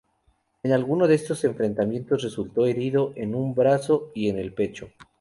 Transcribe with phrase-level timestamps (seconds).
[0.63, 4.89] En alguno de estos enfrentamientos resultó herido, en un brazo y en el pecho.